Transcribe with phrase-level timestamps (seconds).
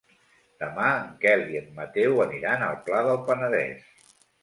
[0.63, 3.97] Demà en Quel i en Mateu aniran al Pla del Penedès.